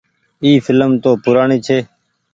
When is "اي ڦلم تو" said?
0.43-1.09